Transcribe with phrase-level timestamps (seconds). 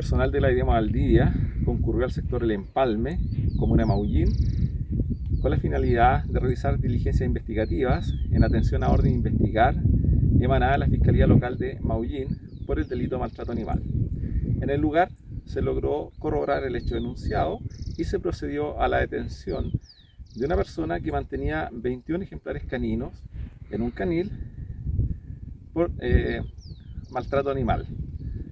[0.00, 3.18] Personal de la Idea Valdivia concurrió al sector El Empalme,
[3.58, 4.32] comuna de Maullín,
[5.42, 9.74] con la finalidad de realizar diligencias investigativas en atención a orden de investigar
[10.40, 12.28] emanada de la Fiscalía Local de Maullín
[12.66, 13.82] por el delito de maltrato animal.
[14.62, 15.10] En el lugar
[15.44, 17.58] se logró corroborar el hecho denunciado
[17.98, 19.70] y se procedió a la detención
[20.34, 23.12] de una persona que mantenía 21 ejemplares caninos
[23.70, 24.32] en un canil
[25.74, 26.40] por eh,
[27.10, 27.86] maltrato animal.